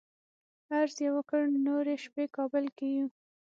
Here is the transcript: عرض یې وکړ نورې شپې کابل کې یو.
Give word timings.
عرض 0.75 0.95
یې 1.03 1.09
وکړ 1.15 1.41
نورې 1.67 1.95
شپې 2.03 2.25
کابل 2.35 2.65
کې 2.77 2.87
یو. 2.97 3.07